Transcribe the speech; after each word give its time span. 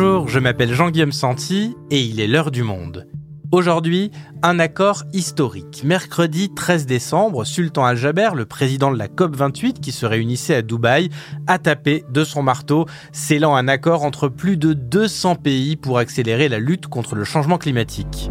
Bonjour, 0.00 0.28
je 0.28 0.38
m'appelle 0.38 0.72
Jean-Guillaume 0.72 1.10
Santi 1.10 1.76
et 1.90 2.00
il 2.00 2.20
est 2.20 2.28
l'heure 2.28 2.52
du 2.52 2.62
monde. 2.62 3.08
Aujourd'hui, 3.50 4.12
un 4.44 4.60
accord 4.60 5.02
historique. 5.12 5.82
Mercredi 5.82 6.54
13 6.54 6.86
décembre, 6.86 7.44
Sultan 7.44 7.84
Al-Jaber, 7.84 8.28
le 8.36 8.46
président 8.46 8.92
de 8.92 8.96
la 8.96 9.08
COP28 9.08 9.80
qui 9.80 9.90
se 9.90 10.06
réunissait 10.06 10.54
à 10.54 10.62
Dubaï, 10.62 11.10
a 11.48 11.58
tapé 11.58 12.04
de 12.12 12.22
son 12.22 12.44
marteau, 12.44 12.86
scellant 13.10 13.56
un 13.56 13.66
accord 13.66 14.04
entre 14.04 14.28
plus 14.28 14.56
de 14.56 14.72
200 14.72 15.34
pays 15.34 15.74
pour 15.74 15.98
accélérer 15.98 16.48
la 16.48 16.60
lutte 16.60 16.86
contre 16.86 17.16
le 17.16 17.24
changement 17.24 17.58
climatique. 17.58 18.30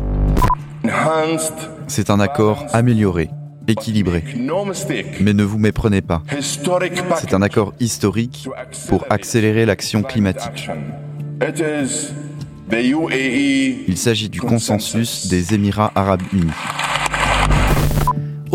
C'est 1.89 2.09
un 2.09 2.21
accord 2.21 2.65
amélioré, 2.71 3.29
équilibré. 3.68 4.23
Mais 5.20 5.34
ne 5.34 5.43
vous 5.43 5.59
méprenez 5.59 6.02
pas. 6.02 6.23
C'est 6.39 7.34
un 7.34 7.42
accord 7.42 7.74
historique 7.82 8.47
pour 8.88 9.06
accélérer 9.10 9.65
l'action 9.65 10.02
climatique. 10.02 10.70
Il 13.87 13.97
s'agit 13.97 14.29
du 14.29 14.41
consensus 14.41 15.28
des 15.28 15.54
Émirats 15.54 15.91
arabes 15.95 16.23
unis. 16.33 16.51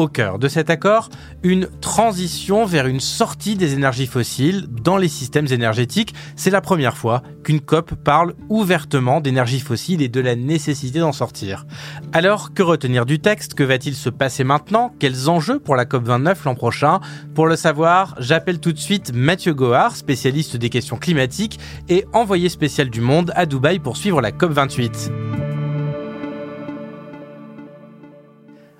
Au 0.02 0.08
cœur 0.08 0.40
de 0.40 0.48
cet 0.48 0.68
accord, 0.68 1.10
une 1.44 1.68
transition 1.80 2.64
vers 2.64 2.88
une 2.88 2.98
sortie 2.98 3.54
des 3.54 3.74
énergies 3.74 4.08
fossiles 4.08 4.66
dans 4.68 4.96
les 4.96 5.06
systèmes 5.06 5.46
énergétiques. 5.46 6.12
C'est 6.34 6.50
la 6.50 6.60
première 6.60 6.96
fois 6.96 7.22
qu'une 7.44 7.60
COP 7.60 7.94
parle 7.94 8.34
ouvertement 8.48 9.20
d'énergie 9.20 9.60
fossile 9.60 10.02
et 10.02 10.08
de 10.08 10.20
la 10.20 10.34
nécessité 10.34 10.98
d'en 10.98 11.12
sortir. 11.12 11.66
Alors, 12.12 12.52
que 12.52 12.64
retenir 12.64 13.06
du 13.06 13.20
texte? 13.20 13.54
Que 13.54 13.62
va-t-il 13.62 13.94
se 13.94 14.10
passer 14.10 14.42
maintenant? 14.42 14.92
Quels 14.98 15.28
enjeux 15.28 15.60
pour 15.60 15.76
la 15.76 15.84
COP 15.84 16.02
29 16.02 16.46
l'an 16.46 16.56
prochain? 16.56 16.98
Pour 17.36 17.46
le 17.46 17.54
savoir, 17.54 18.16
j'appelle 18.18 18.58
tout 18.58 18.72
de 18.72 18.80
suite 18.80 19.12
Mathieu 19.14 19.54
Gohard, 19.54 19.94
spécialiste 19.94 20.56
des 20.56 20.68
questions 20.68 20.96
climatiques 20.96 21.60
et 21.88 22.06
envoyé 22.12 22.48
spécial 22.48 22.90
du 22.90 23.00
Monde 23.00 23.30
à 23.36 23.46
Dubaï 23.46 23.78
pour 23.78 23.96
suivre 23.96 24.20
la 24.20 24.32
COP 24.32 24.50
28. 24.50 25.12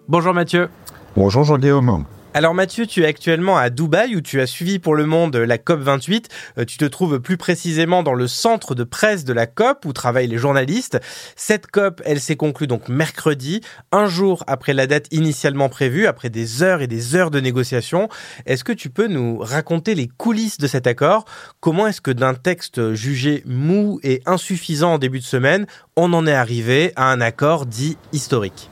Bonjour 0.09 0.35
Mathieu. 0.35 0.69
Bonjour 1.15 1.45
Jean-Guillaume. 1.45 2.07
Alors 2.33 2.55
Mathieu, 2.55 2.87
tu 2.87 3.03
es 3.03 3.07
actuellement 3.07 3.59
à 3.59 3.69
Dubaï 3.69 4.17
où 4.17 4.23
tu 4.23 4.41
as 4.41 4.47
suivi 4.47 4.79
pour 4.79 4.95
le 4.95 5.05
monde 5.05 5.37
la 5.37 5.59
COP 5.59 5.81
28. 5.81 6.31
Euh, 6.57 6.65
tu 6.65 6.79
te 6.79 6.87
trouves 6.87 7.21
plus 7.21 7.37
précisément 7.37 8.03
dans 8.03 8.15
le 8.15 8.27
centre 8.27 8.75
de 8.75 8.85
presse 8.85 9.27
de 9.27 9.35
la 9.35 9.47
COP 9.47 9.85
où 9.85 9.93
travaillent 9.93 10.29
les 10.29 10.39
journalistes. 10.39 10.99
Cette 11.37 11.67
COP, 11.67 12.01
elle 12.07 12.19
s'est 12.19 12.37
conclue 12.37 12.67
donc 12.67 12.89
mercredi, 12.89 13.61
un 13.93 14.07
jour 14.07 14.43
après 14.47 14.73
la 14.73 14.87
date 14.87 15.09
initialement 15.11 15.69
prévue, 15.69 16.07
après 16.07 16.31
des 16.31 16.63
heures 16.63 16.81
et 16.81 16.87
des 16.87 17.15
heures 17.15 17.31
de 17.31 17.41
négociations. 17.41 18.09
Est-ce 18.47 18.65
que 18.65 18.73
tu 18.73 18.89
peux 18.89 19.09
nous 19.09 19.37
raconter 19.37 19.95
les 19.95 20.09
coulisses 20.09 20.57
de 20.57 20.67
cet 20.67 20.87
accord? 20.87 21.27
Comment 21.61 21.89
est-ce 21.89 22.01
que 22.01 22.11
d'un 22.11 22.33
texte 22.33 22.95
jugé 22.95 23.43
mou 23.45 24.01
et 24.03 24.23
insuffisant 24.25 24.95
en 24.95 24.99
début 24.99 25.21
de 25.21 25.25
semaine, 25.25 25.67
on 25.97 26.15
en 26.15 26.27
est 26.27 26.33
arrivé 26.33 26.95
à 26.97 27.13
un 27.13 27.21
accord 27.21 27.67
dit 27.67 27.99
historique? 28.15 28.71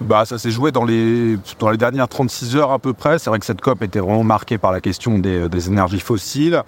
Bah, 0.00 0.24
ça 0.24 0.38
s'est 0.38 0.50
joué 0.50 0.70
dans 0.70 0.84
les, 0.84 1.36
dans 1.58 1.70
les 1.70 1.76
dernières 1.76 2.08
36 2.08 2.56
heures 2.56 2.72
à 2.72 2.78
peu 2.78 2.92
près. 2.92 3.18
C'est 3.18 3.30
vrai 3.30 3.38
que 3.38 3.46
cette 3.46 3.60
COP 3.60 3.82
était 3.82 3.98
vraiment 3.98 4.24
marquée 4.24 4.58
par 4.58 4.72
la 4.72 4.80
question 4.80 5.18
des, 5.18 5.48
des 5.48 5.68
énergies 5.68 6.00
fossiles 6.00 6.62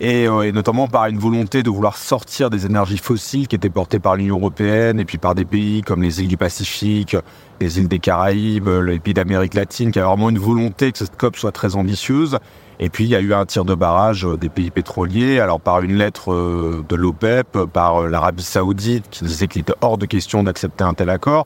et, 0.00 0.26
euh, 0.26 0.42
et, 0.42 0.52
notamment 0.52 0.88
par 0.88 1.06
une 1.06 1.18
volonté 1.18 1.62
de 1.62 1.68
vouloir 1.68 1.98
sortir 1.98 2.48
des 2.48 2.64
énergies 2.64 2.96
fossiles 2.96 3.46
qui 3.48 3.56
étaient 3.56 3.68
portées 3.68 3.98
par 3.98 4.16
l'Union 4.16 4.38
européenne 4.38 4.98
et 4.98 5.04
puis 5.04 5.18
par 5.18 5.34
des 5.34 5.44
pays 5.44 5.82
comme 5.82 6.02
les 6.02 6.22
îles 6.22 6.28
du 6.28 6.38
Pacifique, 6.38 7.16
les 7.60 7.78
îles 7.78 7.88
des 7.88 7.98
Caraïbes, 7.98 8.68
les 8.68 8.98
pays 8.98 9.12
d'Amérique 9.12 9.54
latine, 9.54 9.92
qui 9.92 9.98
a 9.98 10.06
vraiment 10.06 10.30
une 10.30 10.38
volonté 10.38 10.90
que 10.90 10.98
cette 10.98 11.18
COP 11.18 11.36
soit 11.36 11.52
très 11.52 11.76
ambitieuse. 11.76 12.38
Et 12.82 12.88
puis 12.88 13.04
il 13.04 13.10
y 13.10 13.14
a 13.14 13.20
eu 13.20 13.34
un 13.34 13.44
tir 13.44 13.66
de 13.66 13.74
barrage 13.74 14.26
des 14.40 14.48
pays 14.48 14.70
pétroliers, 14.70 15.38
alors 15.38 15.60
par 15.60 15.82
une 15.82 15.96
lettre 15.96 16.32
euh, 16.32 16.82
de 16.88 16.96
l'OPEP, 16.96 17.66
par 17.70 18.08
l'Arabie 18.08 18.42
saoudite 18.42 19.04
qui 19.10 19.24
disait 19.24 19.48
qu'il 19.48 19.60
était 19.60 19.74
hors 19.82 19.98
de 19.98 20.06
question 20.06 20.42
d'accepter 20.42 20.82
un 20.82 20.94
tel 20.94 21.10
accord. 21.10 21.44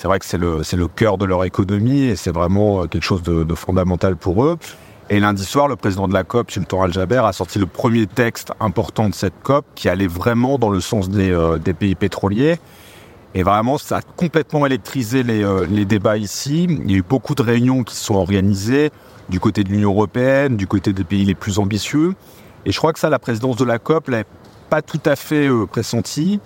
C'est 0.00 0.08
vrai 0.08 0.18
que 0.18 0.24
c'est 0.24 0.38
le, 0.38 0.62
c'est 0.62 0.78
le 0.78 0.88
cœur 0.88 1.18
de 1.18 1.26
leur 1.26 1.44
économie 1.44 2.04
et 2.04 2.16
c'est 2.16 2.30
vraiment 2.30 2.80
euh, 2.80 2.86
quelque 2.86 3.02
chose 3.02 3.22
de, 3.22 3.54
fondamental 3.54 4.16
pour 4.16 4.46
eux. 4.46 4.56
Et 5.10 5.20
lundi 5.20 5.44
soir, 5.44 5.68
le 5.68 5.76
président 5.76 6.08
de 6.08 6.14
la 6.14 6.24
COP, 6.24 6.50
Sultan 6.50 6.80
Al-Jaber, 6.84 7.22
a 7.26 7.34
sorti 7.34 7.58
le 7.58 7.66
premier 7.66 8.06
texte 8.06 8.50
important 8.60 9.10
de 9.10 9.14
cette 9.14 9.34
COP 9.42 9.66
qui 9.74 9.90
allait 9.90 10.06
vraiment 10.06 10.56
dans 10.56 10.70
le 10.70 10.80
sens 10.80 11.10
des, 11.10 11.30
euh, 11.30 11.58
des 11.58 11.74
pays 11.74 11.96
pétroliers. 11.96 12.58
Et 13.34 13.42
vraiment, 13.42 13.76
ça 13.76 13.98
a 13.98 14.00
complètement 14.00 14.64
électrisé 14.64 15.22
les, 15.22 15.44
euh, 15.44 15.66
les 15.68 15.84
débats 15.84 16.16
ici. 16.16 16.64
Il 16.64 16.90
y 16.90 16.94
a 16.94 16.96
eu 16.96 17.04
beaucoup 17.06 17.34
de 17.34 17.42
réunions 17.42 17.84
qui 17.84 17.94
se 17.94 18.02
sont 18.02 18.14
organisées 18.14 18.92
du 19.28 19.38
côté 19.38 19.64
de 19.64 19.68
l'Union 19.68 19.90
européenne, 19.90 20.56
du 20.56 20.66
côté 20.66 20.94
des 20.94 21.04
pays 21.04 21.26
les 21.26 21.34
plus 21.34 21.58
ambitieux. 21.58 22.14
Et 22.64 22.72
je 22.72 22.78
crois 22.78 22.94
que 22.94 23.00
ça, 23.00 23.10
la 23.10 23.18
présidence 23.18 23.56
de 23.56 23.66
la 23.66 23.78
COP 23.78 24.08
l'a 24.08 24.24
pas 24.70 24.80
tout 24.80 25.02
à 25.04 25.14
fait 25.14 25.46
euh, 25.46 25.66
pressenti. 25.66 26.40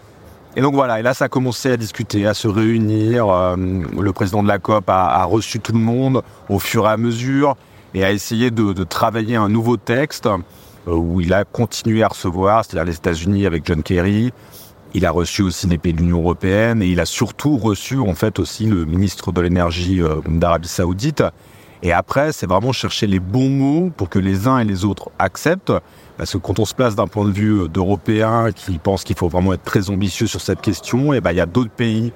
Et 0.56 0.60
donc 0.60 0.74
voilà, 0.74 1.00
et 1.00 1.02
là 1.02 1.14
ça 1.14 1.24
a 1.24 1.28
commencé 1.28 1.72
à 1.72 1.76
discuter, 1.76 2.26
à 2.26 2.34
se 2.34 2.46
réunir. 2.46 3.28
Euh, 3.28 3.56
le 3.56 4.12
président 4.12 4.42
de 4.42 4.48
la 4.48 4.58
COP 4.58 4.88
a, 4.88 5.24
reçu 5.24 5.58
tout 5.58 5.72
le 5.72 5.80
monde 5.80 6.22
au 6.48 6.60
fur 6.60 6.86
et 6.86 6.90
à 6.90 6.96
mesure 6.96 7.56
et 7.92 8.04
a 8.04 8.12
essayé 8.12 8.52
de, 8.52 8.72
de 8.72 8.84
travailler 8.84 9.34
un 9.34 9.48
nouveau 9.48 9.76
texte 9.76 10.26
euh, 10.26 10.38
où 10.86 11.20
il 11.20 11.34
a 11.34 11.44
continué 11.44 12.04
à 12.04 12.08
recevoir, 12.08 12.64
c'est-à-dire 12.64 12.84
les 12.84 12.96
États-Unis 12.96 13.46
avec 13.46 13.66
John 13.66 13.82
Kerry. 13.82 14.32
Il 14.94 15.04
a 15.06 15.10
reçu 15.10 15.42
aussi 15.42 15.66
les 15.66 15.76
pays 15.76 15.92
de 15.92 15.98
l'Union 15.98 16.20
européenne 16.20 16.82
et 16.82 16.86
il 16.86 17.00
a 17.00 17.06
surtout 17.06 17.56
reçu 17.56 17.98
en 17.98 18.14
fait 18.14 18.38
aussi 18.38 18.66
le 18.66 18.84
ministre 18.84 19.32
de 19.32 19.40
l'énergie 19.40 20.00
euh, 20.00 20.20
d'Arabie 20.28 20.68
Saoudite. 20.68 21.24
Et 21.84 21.92
après, 21.92 22.32
c'est 22.32 22.46
vraiment 22.46 22.72
chercher 22.72 23.06
les 23.06 23.20
bons 23.20 23.50
mots 23.50 23.92
pour 23.94 24.08
que 24.08 24.18
les 24.18 24.48
uns 24.48 24.58
et 24.58 24.64
les 24.64 24.86
autres 24.86 25.10
acceptent. 25.18 25.72
Parce 26.16 26.32
que 26.32 26.38
quand 26.38 26.58
on 26.58 26.64
se 26.64 26.74
place 26.74 26.96
d'un 26.96 27.06
point 27.06 27.26
de 27.26 27.30
vue 27.30 27.68
d'Européens 27.68 28.52
qui 28.52 28.78
pensent 28.78 29.04
qu'il 29.04 29.16
faut 29.16 29.28
vraiment 29.28 29.52
être 29.52 29.64
très 29.64 29.90
ambitieux 29.90 30.26
sur 30.26 30.40
cette 30.40 30.62
question, 30.62 31.12
et 31.12 31.20
ben 31.20 31.32
il 31.32 31.36
y 31.36 31.42
a 31.42 31.46
d'autres 31.46 31.70
pays 31.70 32.12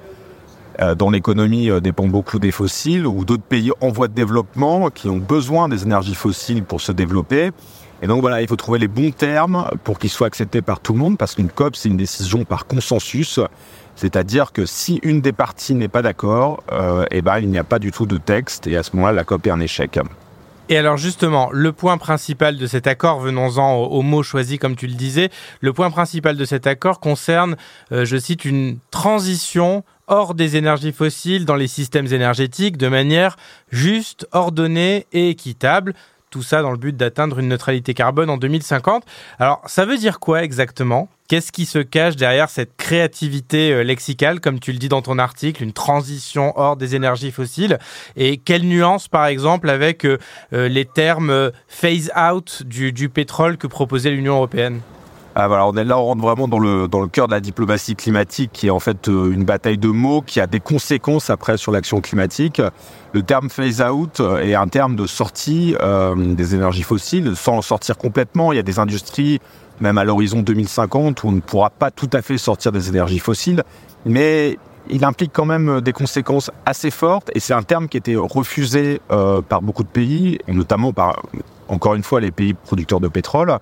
euh, 0.81 0.95
dont 0.95 1.11
l'économie 1.11 1.69
euh, 1.69 1.81
dépend 1.81 2.07
beaucoup 2.07 2.39
des 2.39 2.49
fossiles, 2.49 3.05
ou 3.05 3.25
d'autres 3.25 3.43
pays 3.43 3.71
en 3.79 3.89
voie 3.89 4.07
de 4.07 4.13
développement 4.13 4.89
qui 4.89 5.07
ont 5.07 5.17
besoin 5.17 5.69
des 5.69 5.83
énergies 5.83 6.15
fossiles 6.15 6.63
pour 6.63 6.81
se 6.81 6.91
développer. 6.91 7.51
Et 8.01 8.07
donc 8.07 8.21
voilà, 8.21 8.41
il 8.41 8.47
faut 8.47 8.55
trouver 8.55 8.79
les 8.79 8.87
bons 8.87 9.11
termes 9.11 9.69
pour 9.83 9.99
qu'ils 9.99 10.09
soient 10.09 10.27
acceptés 10.27 10.63
par 10.63 10.79
tout 10.79 10.93
le 10.93 10.99
monde, 10.99 11.17
parce 11.17 11.35
qu'une 11.35 11.49
COP, 11.49 11.75
c'est 11.75 11.89
une 11.89 11.97
décision 11.97 12.43
par 12.43 12.65
consensus. 12.65 13.39
C'est-à-dire 13.99 14.53
que 14.53 14.65
si 14.65 15.01
une 15.03 15.19
des 15.19 15.33
parties 15.33 15.75
n'est 15.75 15.89
pas 15.89 16.01
d'accord, 16.01 16.63
euh, 16.71 17.05
et 17.11 17.21
ben 17.21 17.39
il 17.39 17.49
n'y 17.49 17.57
a 17.57 17.65
pas 17.65 17.79
du 17.79 17.91
tout 17.91 18.05
de 18.05 18.15
texte, 18.15 18.65
et 18.65 18.77
à 18.77 18.83
ce 18.83 18.95
moment-là, 18.95 19.11
la 19.11 19.23
COP 19.25 19.47
est 19.47 19.51
un 19.51 19.59
échec. 19.59 19.99
Et 20.69 20.77
alors 20.77 20.95
justement, 20.95 21.49
le 21.51 21.73
point 21.73 21.97
principal 21.97 22.55
de 22.55 22.65
cet 22.65 22.87
accord, 22.87 23.19
venons-en 23.19 23.75
au, 23.75 23.87
au, 23.87 24.01
mot 24.01 24.23
choisi 24.23 24.57
comme 24.57 24.77
tu 24.77 24.87
le 24.87 24.93
disais, 24.93 25.29
le 25.59 25.73
point 25.73 25.91
principal 25.91 26.37
de 26.37 26.45
cet 26.45 26.65
accord 26.65 27.01
concerne, 27.01 27.57
euh, 27.91 28.05
je 28.05 28.15
cite, 28.15 28.45
une 28.45 28.77
transition 28.89 29.83
hors 30.07 30.33
des 30.33 30.55
énergies 30.55 30.93
fossiles 30.93 31.43
dans 31.43 31.55
les 31.55 31.67
systèmes 31.67 32.07
énergétiques 32.07 32.77
de 32.77 32.87
manière 32.87 33.35
juste, 33.69 34.27
ordonnée 34.31 35.07
et 35.11 35.29
équitable. 35.29 35.93
Tout 36.29 36.43
ça 36.43 36.61
dans 36.61 36.71
le 36.71 36.77
but 36.77 36.95
d'atteindre 36.95 37.39
une 37.39 37.47
neutralité 37.47 37.93
carbone 37.93 38.29
en 38.29 38.37
2050. 38.37 39.03
Alors, 39.39 39.61
ça 39.65 39.85
veut 39.85 39.97
dire 39.97 40.19
quoi 40.19 40.43
exactement? 40.43 41.09
Qu'est-ce 41.27 41.51
qui 41.51 41.65
se 41.65 41.79
cache 41.79 42.15
derrière 42.15 42.49
cette 42.49 42.75
créativité 42.77 43.71
euh, 43.71 43.83
lexicale, 43.83 44.39
comme 44.39 44.59
tu 44.59 44.71
le 44.71 44.77
dis 44.77 44.89
dans 44.89 45.01
ton 45.01 45.19
article, 45.19 45.63
une 45.63 45.73
transition 45.73 46.53
hors 46.55 46.75
des 46.75 46.95
énergies 46.95 47.31
fossiles? 47.31 47.79
Et 48.15 48.37
quelle 48.37 48.63
nuance, 48.63 49.07
par 49.07 49.25
exemple, 49.25 49.69
avec 49.69 50.05
euh, 50.05 50.17
les 50.51 50.85
termes 50.85 51.51
phase 51.67 52.11
out 52.15 52.63
du, 52.63 52.91
du 52.91 53.09
pétrole 53.09 53.57
que 53.57 53.67
proposait 53.67 54.11
l'Union 54.11 54.35
européenne? 54.35 54.81
Ah, 55.41 55.67
on 55.67 55.77
est 55.77 55.85
là, 55.85 55.97
on 55.97 56.03
rentre 56.03 56.21
vraiment 56.21 56.49
dans 56.49 56.59
le, 56.59 56.87
cœur 57.07 57.27
de 57.27 57.31
la 57.31 57.39
diplomatie 57.39 57.95
climatique, 57.95 58.51
qui 58.51 58.67
est 58.67 58.71
en 58.71 58.79
fait 58.79 59.07
euh, 59.07 59.31
une 59.31 59.45
bataille 59.45 59.77
de 59.77 59.87
mots 59.87 60.21
qui 60.21 60.41
a 60.41 60.47
des 60.47 60.59
conséquences 60.59 61.29
après 61.29 61.55
sur 61.55 61.71
l'action 61.71 62.01
climatique. 62.01 62.61
Le 63.13 63.23
terme 63.23 63.49
phase 63.49 63.81
out 63.81 64.19
est 64.41 64.55
un 64.55 64.67
terme 64.67 64.97
de 64.97 65.07
sortie 65.07 65.77
euh, 65.81 66.13
des 66.35 66.55
énergies 66.55 66.83
fossiles, 66.83 67.37
sans 67.37 67.57
en 67.57 67.61
sortir 67.61 67.97
complètement. 67.97 68.51
Il 68.51 68.57
y 68.57 68.59
a 68.59 68.63
des 68.63 68.79
industries, 68.79 69.39
même 69.79 69.97
à 69.97 70.03
l'horizon 70.03 70.41
2050, 70.41 71.23
où 71.23 71.29
on 71.29 71.31
ne 71.31 71.39
pourra 71.39 71.69
pas 71.69 71.89
tout 71.89 72.09
à 72.11 72.21
fait 72.21 72.37
sortir 72.37 72.73
des 72.73 72.89
énergies 72.89 73.19
fossiles, 73.19 73.63
mais 74.05 74.57
il 74.89 75.05
implique 75.05 75.31
quand 75.31 75.45
même 75.45 75.79
des 75.79 75.93
conséquences 75.93 76.51
assez 76.65 76.91
fortes, 76.91 77.31
et 77.33 77.39
c'est 77.39 77.53
un 77.53 77.63
terme 77.63 77.87
qui 77.87 77.95
était 77.95 78.17
refusé 78.17 78.99
euh, 79.09 79.41
par 79.41 79.61
beaucoup 79.61 79.83
de 79.83 79.89
pays, 79.89 80.39
et 80.49 80.51
notamment 80.51 80.91
par, 80.91 81.21
encore 81.69 81.95
une 81.95 82.03
fois, 82.03 82.19
les 82.19 82.31
pays 82.31 82.53
producteurs 82.53 82.99
de 82.99 83.07
pétrole. 83.07 83.57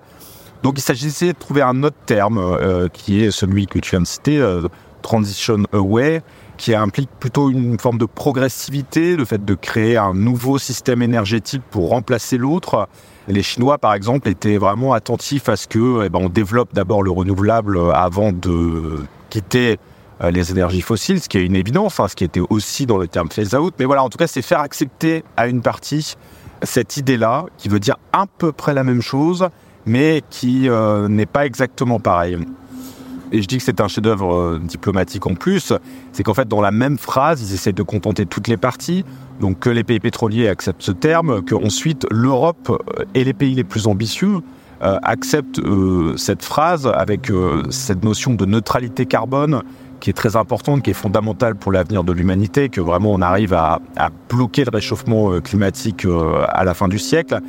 Donc 0.62 0.78
il 0.78 0.82
s'agissait 0.82 1.32
de 1.32 1.38
trouver 1.38 1.62
un 1.62 1.82
autre 1.82 1.96
terme 2.06 2.38
euh, 2.38 2.88
qui 2.88 3.22
est 3.22 3.30
celui 3.30 3.66
que 3.66 3.78
tu 3.78 3.90
viens 3.90 4.00
de 4.00 4.06
citer, 4.06 4.38
euh, 4.38 4.68
transition 5.02 5.62
away, 5.72 6.22
qui 6.56 6.74
implique 6.74 7.10
plutôt 7.20 7.50
une 7.50 7.78
forme 7.78 7.98
de 7.98 8.04
progressivité, 8.04 9.16
le 9.16 9.24
fait 9.24 9.44
de 9.44 9.54
créer 9.54 9.96
un 9.96 10.14
nouveau 10.14 10.58
système 10.58 11.02
énergétique 11.02 11.62
pour 11.70 11.90
remplacer 11.90 12.36
l'autre. 12.36 12.88
Les 13.28 13.42
Chinois, 13.42 13.78
par 13.78 13.94
exemple, 13.94 14.28
étaient 14.28 14.58
vraiment 14.58 14.92
attentifs 14.92 15.48
à 15.48 15.56
ce 15.56 15.68
que, 15.68 16.04
eh 16.04 16.08
ben, 16.08 16.18
on 16.20 16.28
développe 16.28 16.74
d'abord 16.74 17.02
le 17.02 17.10
renouvelable 17.10 17.78
avant 17.94 18.32
de 18.32 19.04
quitter 19.30 19.78
euh, 20.20 20.32
les 20.32 20.50
énergies 20.50 20.80
fossiles, 20.80 21.20
ce 21.20 21.28
qui 21.28 21.38
est 21.38 21.46
une 21.46 21.54
évidence, 21.54 22.00
hein, 22.00 22.08
ce 22.08 22.16
qui 22.16 22.24
était 22.24 22.42
aussi 22.50 22.86
dans 22.86 22.98
le 22.98 23.06
terme 23.06 23.30
phase 23.30 23.54
out. 23.54 23.74
Mais 23.78 23.84
voilà, 23.84 24.02
en 24.02 24.08
tout 24.08 24.18
cas, 24.18 24.26
c'est 24.26 24.42
faire 24.42 24.60
accepter 24.60 25.22
à 25.36 25.46
une 25.46 25.62
partie 25.62 26.16
cette 26.64 26.96
idée-là, 26.96 27.44
qui 27.56 27.68
veut 27.68 27.78
dire 27.78 27.96
à 28.12 28.24
peu 28.26 28.50
près 28.50 28.74
la 28.74 28.82
même 28.82 29.00
chose, 29.00 29.48
mais 29.88 30.22
qui 30.30 30.68
euh, 30.68 31.08
n'est 31.08 31.26
pas 31.26 31.46
exactement 31.46 31.98
pareil. 31.98 32.38
et 33.32 33.42
je 33.42 33.48
dis 33.48 33.56
que 33.56 33.64
c'est 33.64 33.80
un 33.80 33.88
chef-d'œuvre 33.88 34.34
euh, 34.34 34.60
diplomatique 34.62 35.26
en 35.26 35.34
plus, 35.34 35.72
c'est 36.12 36.22
qu'en 36.22 36.34
fait, 36.34 36.46
dans 36.46 36.60
la 36.60 36.70
même 36.70 36.98
phrase, 36.98 37.42
ils 37.42 37.54
essaient 37.54 37.72
de 37.72 37.82
contenter 37.82 38.26
toutes 38.26 38.48
les 38.48 38.58
parties, 38.58 39.04
donc 39.40 39.58
que 39.58 39.70
les 39.70 39.84
pays 39.84 39.98
pétroliers 39.98 40.48
acceptent 40.48 40.82
ce 40.82 40.92
terme, 40.92 41.42
qu'ensuite 41.42 42.06
l'Europe 42.10 42.70
euh, 42.70 43.04
et 43.14 43.24
les 43.24 43.32
pays 43.32 43.54
les 43.54 43.64
plus 43.64 43.86
ambitieux 43.86 44.40
acceptent 44.80 45.60
cette 46.16 46.44
phrase 46.44 46.86
avec 46.86 47.32
cette 47.68 48.04
notion 48.04 48.34
de 48.34 48.44
neutralité 48.44 49.06
carbone 49.06 49.64
qui 49.98 50.08
est 50.08 50.12
très 50.12 50.36
importante, 50.36 50.84
qui 50.84 50.90
est 50.90 50.94
fondamentale 50.94 51.56
pour 51.56 51.72
l'avenir 51.72 52.04
de 52.04 52.12
l'humanité, 52.12 52.68
que 52.68 52.80
vraiment 52.80 53.10
on 53.12 53.20
arrive 53.20 53.54
à 53.54 53.80
bloquer 54.28 54.62
le 54.62 54.70
réchauffement 54.72 55.40
climatique 55.40 56.06
à 56.48 56.62
la 56.62 56.74
fin 56.74 56.86
du 56.86 57.00
siècle. 57.00 57.40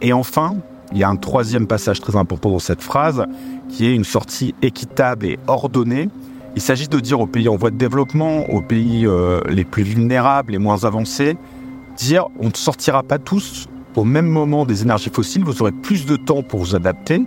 Et 0.00 0.14
enfin, 0.14 0.54
il 0.92 0.98
y 0.98 1.04
a 1.04 1.08
un 1.08 1.16
troisième 1.16 1.66
passage 1.66 2.00
très 2.00 2.16
important 2.16 2.50
dans 2.50 2.58
cette 2.58 2.82
phrase, 2.82 3.24
qui 3.68 3.86
est 3.86 3.94
une 3.94 4.04
sortie 4.04 4.54
équitable 4.62 5.26
et 5.26 5.38
ordonnée. 5.46 6.08
Il 6.56 6.62
s'agit 6.62 6.88
de 6.88 6.98
dire 6.98 7.20
aux 7.20 7.26
pays 7.26 7.48
en 7.48 7.56
voie 7.56 7.70
de 7.70 7.76
développement, 7.76 8.48
aux 8.50 8.62
pays 8.62 9.06
euh, 9.06 9.40
les 9.48 9.64
plus 9.64 9.82
vulnérables, 9.82 10.52
les 10.52 10.58
moins 10.58 10.84
avancés, 10.84 11.36
dire 11.96 12.26
on 12.40 12.46
ne 12.48 12.54
sortira 12.54 13.02
pas 13.02 13.18
tous 13.18 13.68
au 13.96 14.04
même 14.04 14.26
moment 14.26 14.64
des 14.64 14.82
énergies 14.82 15.10
fossiles, 15.10 15.44
vous 15.44 15.60
aurez 15.60 15.72
plus 15.72 16.06
de 16.06 16.16
temps 16.16 16.42
pour 16.42 16.60
vous 16.60 16.76
adapter, 16.76 17.20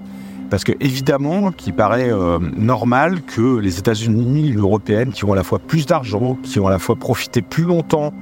parce 0.50 0.64
que 0.64 0.72
évidemment, 0.80 1.52
qu'il 1.52 1.74
paraît 1.74 2.12
euh, 2.12 2.40
normal 2.58 3.22
que 3.22 3.58
les 3.58 3.80
États-Unis, 3.80 4.50
l'Union 4.50 4.64
européenne, 4.64 5.12
qui 5.12 5.26
ont 5.26 5.34
à 5.34 5.36
la 5.36 5.44
fois 5.44 5.60
plus 5.60 5.86
d'argent, 5.86 6.38
qui 6.44 6.60
ont 6.60 6.68
à 6.68 6.72
la 6.72 6.80
fois 6.80 6.96
profité 6.96 7.42
plus 7.42 7.64
longtemps 7.64 8.14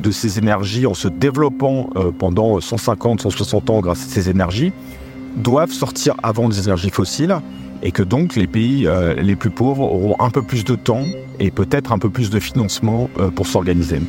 de 0.00 0.10
ces 0.10 0.38
énergies 0.38 0.86
en 0.86 0.94
se 0.94 1.08
développant 1.08 1.90
euh, 1.96 2.10
pendant 2.16 2.60
150, 2.60 3.22
160 3.22 3.70
ans 3.70 3.80
grâce 3.80 4.02
à 4.02 4.08
ces 4.08 4.30
énergies, 4.30 4.72
doivent 5.36 5.72
sortir 5.72 6.14
avant 6.22 6.48
des 6.48 6.60
énergies 6.60 6.90
fossiles 6.90 7.36
et 7.82 7.92
que 7.92 8.02
donc 8.02 8.36
les 8.36 8.46
pays 8.46 8.86
euh, 8.86 9.14
les 9.14 9.36
plus 9.36 9.50
pauvres 9.50 9.82
auront 9.82 10.16
un 10.20 10.30
peu 10.30 10.42
plus 10.42 10.64
de 10.64 10.74
temps 10.74 11.04
et 11.38 11.50
peut-être 11.50 11.92
un 11.92 11.98
peu 11.98 12.10
plus 12.10 12.30
de 12.30 12.40
financement 12.40 13.08
euh, 13.18 13.30
pour 13.30 13.46
s'organiser. 13.46 14.00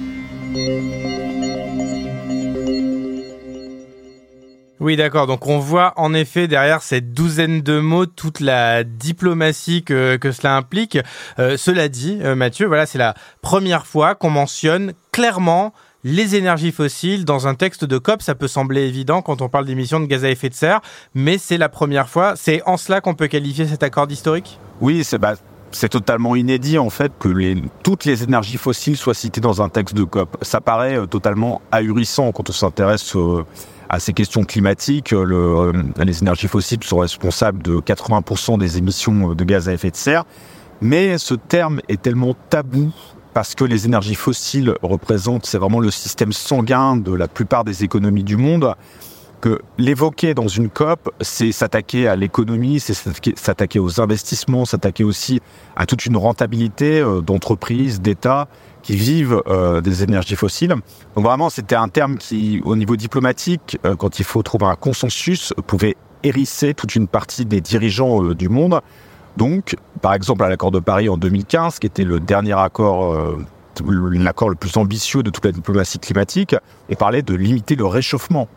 Oui, 4.79 4.95
d'accord. 4.95 5.27
Donc 5.27 5.47
on 5.47 5.59
voit 5.59 5.93
en 5.97 6.13
effet 6.13 6.47
derrière 6.47 6.81
cette 6.81 7.13
douzaine 7.13 7.61
de 7.61 7.79
mots 7.79 8.05
toute 8.05 8.39
la 8.39 8.83
diplomatie 8.83 9.83
que, 9.83 10.17
cela 10.31 10.55
implique. 10.55 10.97
Euh, 11.37 11.57
cela 11.57 11.89
dit, 11.89 12.17
Mathieu, 12.35 12.67
voilà, 12.67 12.85
c'est 12.85 12.97
la 12.97 13.13
première 13.41 13.85
fois 13.85 14.15
qu'on 14.15 14.29
mentionne 14.29 14.93
clairement 15.11 15.73
les 16.03 16.35
énergies 16.35 16.71
fossiles 16.71 17.25
dans 17.25 17.47
un 17.47 17.55
texte 17.55 17.85
de 17.85 17.97
COP. 17.97 18.21
Ça 18.21 18.35
peut 18.35 18.47
sembler 18.47 18.81
évident 18.81 19.21
quand 19.21 19.41
on 19.41 19.49
parle 19.49 19.65
d'émissions 19.65 19.99
de 19.99 20.05
gaz 20.05 20.23
à 20.25 20.29
effet 20.29 20.49
de 20.49 20.53
serre, 20.53 20.81
mais 21.13 21.37
c'est 21.37 21.57
la 21.57 21.69
première 21.69 22.09
fois. 22.09 22.33
C'est 22.35 22.61
en 22.65 22.77
cela 22.77 23.01
qu'on 23.01 23.15
peut 23.15 23.27
qualifier 23.27 23.67
cet 23.67 23.83
accord 23.83 24.07
historique 24.09 24.59
Oui, 24.81 25.03
c'est 25.03 25.17
bah, 25.17 25.35
c'est 25.71 25.89
totalement 25.89 26.35
inédit 26.35 26.79
en 26.79 26.89
fait 26.89 27.11
que 27.19 27.29
toutes 27.83 28.05
les 28.05 28.23
énergies 28.23 28.57
fossiles 28.57 28.97
soient 28.97 29.13
citées 29.13 29.41
dans 29.41 29.61
un 29.61 29.69
texte 29.69 29.95
de 29.95 30.03
COP. 30.03 30.37
Ça 30.41 30.61
paraît 30.61 30.97
euh, 30.97 31.05
totalement 31.05 31.61
ahurissant 31.71 32.31
quand 32.31 32.49
on 32.49 32.53
s'intéresse 32.53 33.15
euh, 33.15 33.45
à 33.89 33.99
ces 33.99 34.13
questions 34.13 34.43
climatiques. 34.43 35.11
Le, 35.11 35.35
euh, 35.35 35.73
les 36.03 36.21
énergies 36.21 36.47
fossiles 36.47 36.83
sont 36.83 36.99
responsables 36.99 37.61
de 37.61 37.77
80% 37.77 38.57
des 38.57 38.77
émissions 38.77 39.33
de 39.33 39.43
gaz 39.43 39.67
à 39.67 39.73
effet 39.73 39.91
de 39.91 39.95
serre. 39.95 40.23
Mais 40.81 41.17
ce 41.17 41.33
terme 41.33 41.81
est 41.89 42.01
tellement 42.01 42.35
tabou 42.49 42.91
parce 43.33 43.55
que 43.55 43.63
les 43.63 43.85
énergies 43.85 44.15
fossiles 44.15 44.73
représentent, 44.81 45.45
c'est 45.45 45.57
vraiment 45.57 45.79
le 45.79 45.91
système 45.91 46.31
sanguin 46.31 46.97
de 46.97 47.13
la 47.13 47.27
plupart 47.27 47.63
des 47.63 47.83
économies 47.83 48.23
du 48.23 48.37
monde, 48.37 48.73
que 49.39 49.61
l'évoquer 49.77 50.33
dans 50.33 50.47
une 50.47 50.69
COP, 50.69 51.13
c'est 51.21 51.51
s'attaquer 51.51 52.07
à 52.07 52.15
l'économie, 52.15 52.79
c'est 52.79 52.93
s'attaquer 53.37 53.79
aux 53.79 54.01
investissements, 54.01 54.65
s'attaquer 54.65 55.03
aussi 55.03 55.39
à 55.75 55.85
toute 55.85 56.05
une 56.05 56.17
rentabilité 56.17 56.99
euh, 56.99 57.21
d'entreprises, 57.21 58.01
d'États 58.01 58.47
qui 58.89 58.95
vivent 58.95 59.43
euh, 59.47 59.81
des 59.81 60.01
énergies 60.01 60.35
fossiles. 60.35 60.75
Donc 61.15 61.23
vraiment, 61.23 61.51
c'était 61.51 61.75
un 61.75 61.89
terme 61.89 62.17
qui, 62.17 62.59
au 62.65 62.75
niveau 62.75 62.95
diplomatique, 62.95 63.77
euh, 63.85 63.95
quand 63.95 64.17
il 64.17 64.25
faut 64.25 64.41
trouver 64.41 64.65
un 64.65 64.73
consensus, 64.73 65.53
pouvait 65.67 65.95
hérisser 66.23 66.73
toute 66.73 66.95
une 66.95 67.07
partie 67.07 67.45
des 67.45 67.61
dirigeants 67.61 68.33
du 68.33 68.49
monde. 68.49 68.81
Donc, 69.37 69.75
par 70.01 70.15
exemple, 70.15 70.43
à 70.43 70.49
l'accord 70.49 70.71
de 70.71 70.79
Paris 70.79 71.07
en 71.07 71.17
2015, 71.17 71.77
qui 71.77 71.85
était 71.85 72.03
le 72.03 72.19
dernier 72.19 72.57
accord, 72.57 73.13
euh, 73.13 73.37
l'accord 74.13 74.49
le 74.49 74.55
plus 74.55 74.75
ambitieux 74.75 75.21
de 75.21 75.29
toute 75.29 75.45
la 75.45 75.51
diplomatie 75.51 75.99
climatique, 75.99 76.55
on 76.89 76.95
parlait 76.95 77.21
de 77.21 77.35
limiter 77.35 77.75
le 77.75 77.85
réchauffement. 77.85 78.47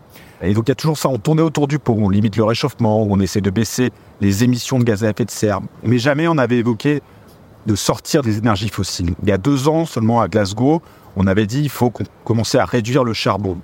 Et 0.40 0.54
donc, 0.54 0.64
il 0.68 0.70
y 0.70 0.72
a 0.72 0.76
toujours 0.76 0.96
ça, 0.96 1.10
on 1.10 1.18
tournait 1.18 1.42
autour 1.42 1.68
du 1.68 1.78
pot, 1.78 1.94
on 1.98 2.08
limite 2.08 2.38
le 2.38 2.44
réchauffement, 2.44 3.02
on 3.02 3.20
essaie 3.20 3.42
de 3.42 3.50
baisser 3.50 3.90
les 4.22 4.44
émissions 4.44 4.78
de 4.78 4.84
gaz 4.84 5.04
à 5.04 5.10
effet 5.10 5.26
de 5.26 5.30
serre. 5.30 5.60
Mais 5.82 5.98
jamais 5.98 6.26
on 6.26 6.38
avait 6.38 6.56
évoqué 6.56 7.02
de 7.66 7.74
sortir 7.74 8.22
des 8.22 8.38
énergies 8.38 8.68
fossiles. 8.68 9.14
Il 9.22 9.28
y 9.28 9.32
a 9.32 9.38
deux 9.38 9.68
ans 9.68 9.86
seulement 9.86 10.20
à 10.20 10.28
Glasgow, 10.28 10.82
on 11.16 11.26
avait 11.26 11.46
dit 11.46 11.62
qu'il 11.62 11.70
faut 11.70 11.92
commencer 12.24 12.58
à 12.58 12.64
réduire 12.64 13.04
le 13.04 13.12
charbon. 13.12 13.58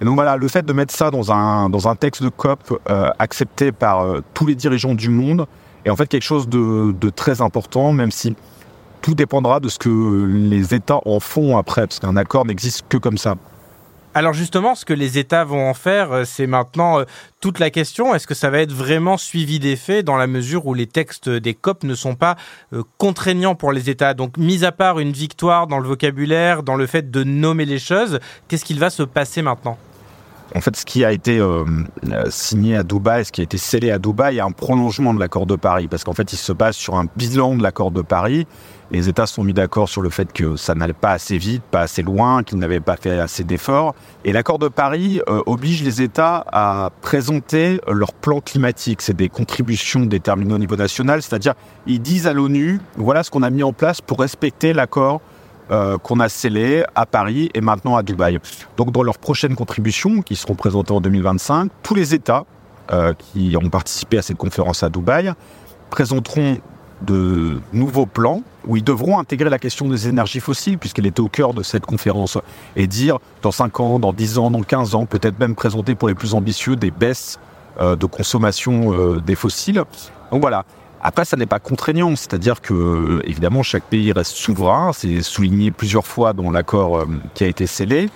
Et 0.00 0.04
donc 0.04 0.14
voilà, 0.14 0.36
le 0.36 0.48
fait 0.48 0.64
de 0.64 0.72
mettre 0.72 0.94
ça 0.94 1.10
dans 1.10 1.32
un, 1.32 1.70
dans 1.70 1.88
un 1.88 1.94
texte 1.94 2.22
de 2.22 2.28
COP 2.28 2.80
euh, 2.90 3.10
accepté 3.18 3.72
par 3.72 4.00
euh, 4.00 4.20
tous 4.34 4.46
les 4.46 4.54
dirigeants 4.54 4.94
du 4.94 5.08
monde, 5.08 5.46
et 5.84 5.90
en 5.90 5.96
fait 5.96 6.06
quelque 6.06 6.22
chose 6.22 6.48
de, 6.48 7.10
très 7.10 7.40
important, 7.40 7.92
même 7.92 8.10
si 8.10 8.34
tout 9.02 9.14
dépendra 9.14 9.60
de 9.60 9.68
ce 9.68 9.78
que 9.78 10.26
les 10.26 10.74
États 10.74 11.00
en 11.04 11.20
font 11.20 11.58
après, 11.58 11.86
parce 11.86 12.00
qu'un 12.00 12.16
accord 12.16 12.46
n'existe 12.46 12.84
que 12.88 12.96
comme 12.96 13.18
ça. 13.18 13.36
Alors 14.16 14.32
justement, 14.32 14.76
ce 14.76 14.84
que 14.84 14.94
les 14.94 15.18
États 15.18 15.42
vont 15.42 15.68
en 15.68 15.74
faire, 15.74 16.12
euh, 16.12 16.24
c'est 16.24 16.46
maintenant 16.46 17.00
euh, 17.00 17.04
toute 17.40 17.58
la 17.58 17.70
question. 17.70 18.14
Est-ce 18.14 18.28
que 18.28 18.34
ça 18.34 18.48
va 18.48 18.60
être 18.60 18.72
vraiment 18.72 19.16
suivi 19.16 19.58
des 19.58 19.74
faits 19.74 20.06
dans 20.06 20.16
la 20.16 20.28
mesure 20.28 20.66
où 20.66 20.74
les 20.74 20.86
textes 20.86 21.28
des 21.28 21.52
COP 21.52 21.82
ne 21.82 21.96
sont 21.96 22.14
pas 22.14 22.36
euh, 22.72 22.84
contraignants 22.96 23.56
pour 23.56 23.72
les 23.72 23.90
États? 23.90 24.14
Donc, 24.14 24.36
mis 24.36 24.64
à 24.64 24.70
part 24.70 25.00
une 25.00 25.10
victoire 25.10 25.66
dans 25.66 25.80
le 25.80 25.88
vocabulaire, 25.88 26.62
dans 26.62 26.76
le 26.76 26.86
fait 26.86 27.10
de 27.10 27.24
nommer 27.24 27.64
les 27.64 27.80
choses, 27.80 28.20
qu'est-ce 28.46 28.64
qu'il 28.64 28.78
va 28.78 28.88
se 28.88 29.02
passer 29.02 29.42
maintenant? 29.42 29.76
En 30.54 30.60
fait, 30.60 30.76
ce 30.76 30.84
qui 30.84 31.04
a 31.04 31.12
été 31.12 31.38
euh, 31.38 31.64
signé 32.28 32.76
à 32.76 32.82
Dubaï, 32.82 33.24
ce 33.24 33.32
qui 33.32 33.40
a 33.40 33.44
été 33.44 33.58
scellé 33.58 33.90
à 33.90 33.98
Dubaï, 33.98 34.38
est 34.38 34.40
un 34.40 34.50
prolongement 34.50 35.14
de 35.14 35.20
l'accord 35.20 35.46
de 35.46 35.56
Paris, 35.56 35.88
parce 35.88 36.04
qu'en 36.04 36.12
fait, 36.12 36.32
il 36.32 36.36
se 36.36 36.52
base 36.52 36.76
sur 36.76 36.96
un 36.96 37.06
bilan 37.16 37.56
de 37.56 37.62
l'accord 37.62 37.90
de 37.90 38.02
Paris. 38.02 38.46
Les 38.90 39.08
États 39.08 39.26
sont 39.26 39.42
mis 39.42 39.54
d'accord 39.54 39.88
sur 39.88 40.02
le 40.02 40.10
fait 40.10 40.32
que 40.32 40.56
ça 40.56 40.74
n'allait 40.74 40.92
pas 40.92 41.12
assez 41.12 41.38
vite, 41.38 41.62
pas 41.62 41.80
assez 41.80 42.02
loin, 42.02 42.42
qu'ils 42.42 42.58
n'avaient 42.58 42.80
pas 42.80 42.96
fait 42.96 43.18
assez 43.18 43.42
d'efforts. 43.42 43.94
Et 44.24 44.32
l'accord 44.32 44.58
de 44.58 44.68
Paris 44.68 45.20
euh, 45.28 45.42
oblige 45.46 45.82
les 45.82 46.02
États 46.02 46.44
à 46.52 46.90
présenter 47.00 47.80
leur 47.90 48.12
plan 48.12 48.40
climatique. 48.40 49.00
C'est 49.02 49.16
des 49.16 49.30
contributions 49.30 50.00
déterminées 50.00 50.54
au 50.54 50.58
niveau 50.58 50.76
national, 50.76 51.22
c'est-à-dire 51.22 51.54
ils 51.86 52.00
disent 52.00 52.26
à 52.26 52.34
l'ONU, 52.34 52.80
voilà 52.96 53.22
ce 53.22 53.30
qu'on 53.30 53.42
a 53.42 53.50
mis 53.50 53.62
en 53.62 53.72
place 53.72 54.00
pour 54.00 54.20
respecter 54.20 54.72
l'accord 54.74 55.20
euh, 55.70 55.96
qu'on 55.96 56.20
a 56.20 56.28
scellé 56.28 56.84
à 56.94 57.06
Paris 57.06 57.50
et 57.54 57.62
maintenant 57.62 57.96
à 57.96 58.02
Dubaï. 58.02 58.38
Donc 58.76 58.92
dans 58.92 59.02
leurs 59.02 59.16
prochaines 59.16 59.54
contributions, 59.54 60.20
qui 60.20 60.36
seront 60.36 60.54
présentées 60.54 60.92
en 60.92 61.00
2025, 61.00 61.70
tous 61.82 61.94
les 61.94 62.14
États 62.14 62.44
euh, 62.92 63.14
qui 63.14 63.56
ont 63.56 63.70
participé 63.70 64.18
à 64.18 64.22
cette 64.22 64.36
conférence 64.36 64.82
à 64.82 64.90
Dubaï 64.90 65.32
présenteront 65.88 66.58
de 67.00 67.60
nouveaux 67.72 68.04
plans 68.04 68.42
où 68.66 68.76
ils 68.76 68.84
devront 68.84 69.18
intégrer 69.18 69.48
la 69.48 69.58
question 69.58 69.88
des 69.88 70.06
énergies 70.06 70.40
fossiles, 70.40 70.76
puisqu'elle 70.76 71.06
était 71.06 71.20
au 71.20 71.28
cœur 71.28 71.54
de 71.54 71.62
cette 71.62 71.86
conférence, 71.86 72.36
et 72.76 72.86
dire 72.86 73.18
dans 73.40 73.50
5 73.50 73.80
ans, 73.80 73.98
dans 73.98 74.12
10 74.12 74.38
ans, 74.38 74.50
dans 74.50 74.62
15 74.62 74.94
ans, 74.94 75.06
peut-être 75.06 75.38
même 75.38 75.54
présenter 75.54 75.94
pour 75.94 76.08
les 76.08 76.14
plus 76.14 76.34
ambitieux 76.34 76.76
des 76.76 76.90
baisses 76.90 77.38
euh, 77.80 77.96
de 77.96 78.04
consommation 78.04 79.16
des 79.18 79.34
fossiles. 79.34 79.82
Donc 80.30 80.42
voilà, 80.42 80.64
après, 81.06 81.26
ça 81.26 81.36
n'est 81.36 81.44
pas 81.44 81.58
contraignant, 81.58 82.16
c'est-à-dire 82.16 82.62
que 82.62 82.72
euh, 82.72 83.28
évidemment 83.28 83.62
chaque 83.62 83.82
pays 83.84 84.10
reste 84.10 84.32
souverain, 84.32 84.94
c'est 84.94 85.20
souligné 85.20 85.70
plusieurs 85.70 86.06
fois 86.06 86.32
dans 86.32 86.50
l'accord 86.50 86.96
euh, 86.96 87.04
qui 87.34 87.44
a 87.44 87.46
été 87.46 87.66
scellé, 87.66 88.08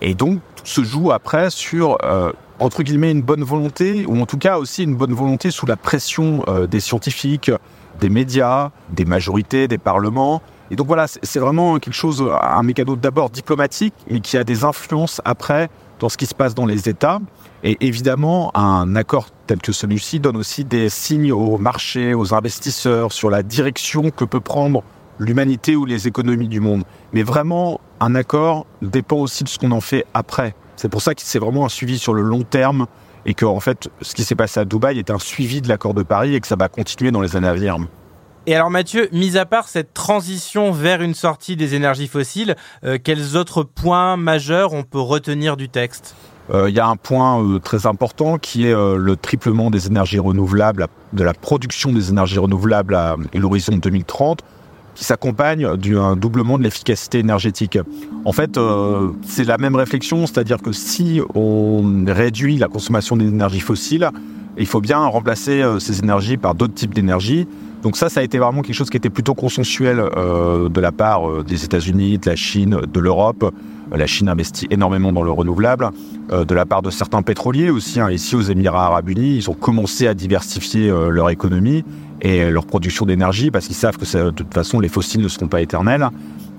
et 0.00 0.14
donc 0.14 0.38
tout 0.54 0.64
se 0.64 0.84
joue 0.84 1.10
après 1.10 1.50
sur 1.50 1.98
euh, 2.04 2.30
entre 2.60 2.84
guillemets 2.84 3.10
une 3.10 3.22
bonne 3.22 3.42
volonté, 3.42 4.06
ou 4.06 4.20
en 4.22 4.26
tout 4.26 4.38
cas 4.38 4.58
aussi 4.58 4.84
une 4.84 4.94
bonne 4.94 5.12
volonté 5.12 5.50
sous 5.50 5.66
la 5.66 5.76
pression 5.76 6.44
des 6.70 6.78
scientifiques, 6.78 7.50
des 7.98 8.10
médias, 8.10 8.70
des 8.90 9.06
majorités, 9.06 9.66
des 9.66 9.78
parlements. 9.78 10.40
Et 10.70 10.76
donc 10.76 10.86
voilà, 10.86 11.06
c'est 11.08 11.40
vraiment 11.40 11.78
quelque 11.80 11.94
chose, 11.94 12.24
un 12.42 12.62
mécano 12.62 12.94
d'abord 12.94 13.30
diplomatique, 13.30 13.94
mais 14.08 14.20
qui 14.20 14.36
a 14.36 14.44
des 14.44 14.62
influences 14.62 15.20
après 15.24 15.68
dans 15.98 16.08
ce 16.08 16.16
qui 16.16 16.26
se 16.26 16.34
passe 16.34 16.54
dans 16.54 16.66
les 16.66 16.88
États. 16.88 17.18
Et 17.64 17.76
évidemment, 17.80 18.50
un 18.54 18.94
accord 18.94 19.30
tel 19.50 19.60
que 19.60 19.72
celui-ci 19.72 20.20
donne 20.20 20.36
aussi 20.36 20.64
des 20.64 20.88
signes 20.88 21.32
aux 21.32 21.58
marchés, 21.58 22.14
aux 22.14 22.34
investisseurs 22.34 23.10
sur 23.10 23.30
la 23.30 23.42
direction 23.42 24.10
que 24.10 24.24
peut 24.24 24.38
prendre 24.38 24.84
l'humanité 25.18 25.74
ou 25.74 25.86
les 25.86 26.06
économies 26.06 26.46
du 26.46 26.60
monde. 26.60 26.84
Mais 27.12 27.24
vraiment, 27.24 27.80
un 27.98 28.14
accord 28.14 28.64
dépend 28.80 29.16
aussi 29.16 29.42
de 29.42 29.48
ce 29.48 29.58
qu'on 29.58 29.72
en 29.72 29.80
fait 29.80 30.06
après. 30.14 30.54
C'est 30.76 30.88
pour 30.88 31.02
ça 31.02 31.16
que 31.16 31.22
c'est 31.24 31.40
vraiment 31.40 31.66
un 31.66 31.68
suivi 31.68 31.98
sur 31.98 32.14
le 32.14 32.22
long 32.22 32.42
terme 32.42 32.86
et 33.26 33.34
que, 33.34 33.44
en 33.44 33.58
fait, 33.58 33.88
ce 34.02 34.14
qui 34.14 34.22
s'est 34.22 34.36
passé 34.36 34.60
à 34.60 34.64
Dubaï 34.64 35.00
est 35.00 35.10
un 35.10 35.18
suivi 35.18 35.60
de 35.60 35.66
l'accord 35.66 35.94
de 35.94 36.04
Paris 36.04 36.36
et 36.36 36.40
que 36.40 36.46
ça 36.46 36.54
va 36.54 36.68
continuer 36.68 37.10
dans 37.10 37.20
les 37.20 37.34
années 37.34 37.48
à 37.48 37.54
venir. 37.54 37.76
Et 38.46 38.54
alors 38.54 38.70
Mathieu, 38.70 39.08
mis 39.10 39.36
à 39.36 39.46
part 39.46 39.66
cette 39.66 39.94
transition 39.94 40.70
vers 40.70 41.02
une 41.02 41.14
sortie 41.14 41.56
des 41.56 41.74
énergies 41.74 42.06
fossiles, 42.06 42.54
euh, 42.84 42.98
quels 43.02 43.36
autres 43.36 43.64
points 43.64 44.16
majeurs 44.16 44.74
on 44.74 44.84
peut 44.84 45.00
retenir 45.00 45.56
du 45.56 45.68
texte? 45.68 46.14
Il 46.52 46.74
y 46.74 46.80
a 46.80 46.86
un 46.88 46.96
point 46.96 47.58
très 47.62 47.86
important 47.86 48.38
qui 48.38 48.66
est 48.66 48.74
le 48.74 49.14
triplement 49.14 49.70
des 49.70 49.86
énergies 49.86 50.18
renouvelables, 50.18 50.88
de 51.12 51.22
la 51.22 51.32
production 51.32 51.92
des 51.92 52.10
énergies 52.10 52.38
renouvelables 52.38 52.94
à 52.94 53.16
l'horizon 53.34 53.76
2030 53.76 54.42
qui 54.94 55.04
s'accompagne 55.04 55.76
d'un 55.76 56.16
doublement 56.16 56.58
de 56.58 56.62
l'efficacité 56.62 57.18
énergétique. 57.20 57.78
En 58.24 58.32
fait, 58.32 58.58
euh, 58.58 59.08
c'est 59.24 59.44
la 59.44 59.56
même 59.56 59.74
réflexion, 59.74 60.26
c'est-à-dire 60.26 60.58
que 60.58 60.72
si 60.72 61.22
on 61.34 62.04
réduit 62.06 62.58
la 62.58 62.68
consommation 62.68 63.16
d'énergie 63.16 63.60
fossile, 63.60 64.10
il 64.58 64.66
faut 64.66 64.82
bien 64.82 64.98
remplacer 64.98 65.62
euh, 65.62 65.78
ces 65.78 66.00
énergies 66.00 66.36
par 66.36 66.54
d'autres 66.54 66.74
types 66.74 66.94
d'énergie. 66.94 67.46
Donc 67.82 67.96
ça, 67.96 68.08
ça 68.08 68.20
a 68.20 68.22
été 68.22 68.38
vraiment 68.38 68.62
quelque 68.62 68.74
chose 68.74 68.90
qui 68.90 68.96
était 68.96 69.10
plutôt 69.10 69.34
consensuel 69.34 69.98
euh, 70.00 70.68
de 70.68 70.80
la 70.80 70.92
part 70.92 71.44
des 71.44 71.64
États-Unis, 71.64 72.18
de 72.18 72.28
la 72.28 72.36
Chine, 72.36 72.80
de 72.92 73.00
l'Europe. 73.00 73.54
La 73.92 74.06
Chine 74.06 74.28
investit 74.28 74.68
énormément 74.70 75.12
dans 75.12 75.22
le 75.22 75.32
renouvelable, 75.32 75.90
de 76.30 76.54
la 76.54 76.64
part 76.64 76.80
de 76.80 76.90
certains 76.90 77.22
pétroliers 77.22 77.70
aussi. 77.70 77.98
Hein. 77.98 78.08
Ici, 78.10 78.36
aux 78.36 78.42
Émirats 78.42 78.86
arabes 78.86 79.08
unis, 79.08 79.36
ils 79.36 79.50
ont 79.50 79.54
commencé 79.54 80.06
à 80.06 80.14
diversifier 80.14 80.88
leur 81.10 81.28
économie 81.30 81.84
et 82.20 82.50
leur 82.50 82.66
production 82.66 83.04
d'énergie 83.04 83.50
parce 83.50 83.66
qu'ils 83.66 83.74
savent 83.74 83.96
que 83.96 84.26
de 84.26 84.30
toute 84.30 84.54
façon 84.54 84.78
les 84.78 84.88
fossiles 84.88 85.22
ne 85.22 85.28
seront 85.28 85.48
pas 85.48 85.60
éternels. 85.60 86.08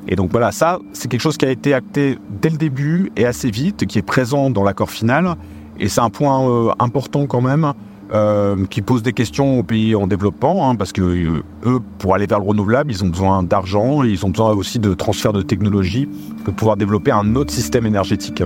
Et 0.07 0.15
donc 0.15 0.31
voilà, 0.31 0.51
ça 0.51 0.79
c'est 0.93 1.09
quelque 1.09 1.21
chose 1.21 1.37
qui 1.37 1.45
a 1.45 1.51
été 1.51 1.73
acté 1.73 2.17
dès 2.41 2.49
le 2.49 2.57
début 2.57 3.11
et 3.15 3.25
assez 3.25 3.51
vite, 3.51 3.85
qui 3.85 3.99
est 3.99 4.03
présent 4.03 4.49
dans 4.49 4.63
l'accord 4.63 4.89
final. 4.89 5.35
Et 5.79 5.89
c'est 5.89 6.01
un 6.01 6.09
point 6.09 6.47
euh, 6.47 6.71
important 6.79 7.27
quand 7.27 7.41
même 7.41 7.73
euh, 8.13 8.65
qui 8.65 8.81
pose 8.81 9.03
des 9.03 9.13
questions 9.13 9.59
aux 9.59 9.63
pays 9.63 9.95
en 9.95 10.07
développement, 10.07 10.69
hein, 10.69 10.75
parce 10.75 10.91
que 10.91 11.01
euh, 11.01 11.43
eux, 11.65 11.79
pour 11.97 12.13
aller 12.13 12.25
vers 12.25 12.39
le 12.39 12.45
renouvelable, 12.45 12.91
ils 12.91 13.03
ont 13.03 13.07
besoin 13.07 13.43
d'argent 13.43 14.03
ils 14.03 14.25
ont 14.25 14.29
besoin 14.29 14.51
aussi 14.51 14.79
de 14.79 14.93
transfert 14.93 15.33
de 15.33 15.41
technologie 15.41 16.09
pour 16.43 16.53
pouvoir 16.53 16.77
développer 16.77 17.11
un 17.11 17.35
autre 17.35 17.53
système 17.53 17.85
énergétique. 17.85 18.43